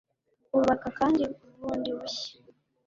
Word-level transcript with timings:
bubaka 0.51 0.87
kandi 0.99 1.21
bundi 1.59 1.89
bushya 1.99 2.31